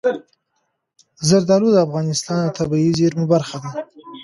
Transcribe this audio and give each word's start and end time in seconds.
زردالو 1.27 1.69
د 1.73 1.77
افغانستان 1.87 2.37
د 2.43 2.47
طبیعي 2.59 2.91
زیرمو 2.99 3.25
برخه 3.33 3.57
ده. 3.63 3.69